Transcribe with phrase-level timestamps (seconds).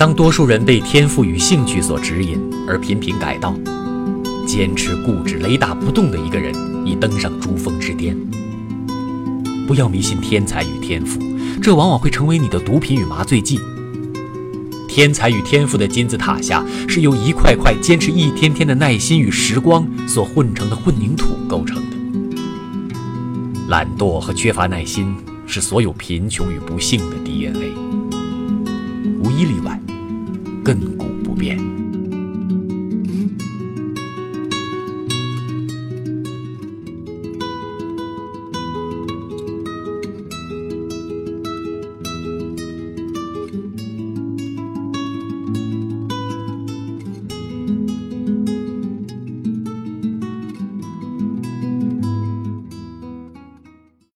[0.00, 3.54] 当多数人被天赋与兴趣所指引而频频改道
[4.46, 6.54] 坚持固执雷打不动的一个人
[6.86, 8.16] 已登上珠峰之巅。
[9.66, 11.20] 不要迷信天才与天赋
[11.60, 13.60] 这往往会成为你的毒品与麻醉剂。
[14.88, 21.96] 天才与天赋的金字塔下是由一块块坚持一天天的耐心与时光所混成的混凝土构成的。
[23.68, 25.14] 懒惰和缺乏耐心
[25.46, 27.74] 是所有贫穷与不幸的 dna
[29.22, 29.78] 无一例外。